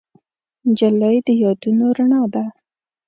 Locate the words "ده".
2.33-2.45